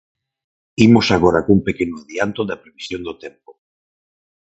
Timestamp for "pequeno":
1.67-1.95